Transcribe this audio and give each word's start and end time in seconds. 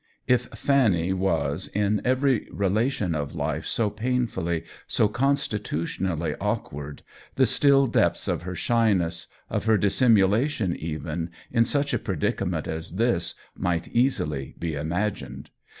If 0.25 0.45
Fanny 0.55 1.13
was 1.13 1.67
in 1.67 2.01
every 2.03 2.47
relation 2.51 3.13
of 3.13 3.35
life 3.35 3.67
so 3.67 3.91
pain 3.91 4.25
fully, 4.25 4.63
so 4.87 5.07
constitutionally 5.07 6.33
awkward, 6.41 7.03
the 7.35 7.45
still 7.45 7.85
depths 7.85 8.27
of 8.27 8.41
her 8.41 8.55
shyness, 8.55 9.27
of 9.47 9.65
her 9.65 9.77
dissimulation 9.77 10.75
even, 10.75 11.29
in 11.51 11.65
such 11.65 11.93
a 11.93 11.99
predicament 11.99 12.67
as 12.67 12.95
this, 12.95 13.35
might 13.55 13.89
easily 13.89 14.55
be 14.57 14.73
imagined. 14.73 15.51